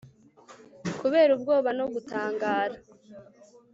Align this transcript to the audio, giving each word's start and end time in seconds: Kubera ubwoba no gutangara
Kubera 0.99 1.31
ubwoba 1.33 1.69
no 1.79 1.85
gutangara 1.93 2.75